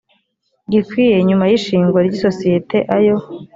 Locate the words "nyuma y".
1.27-1.53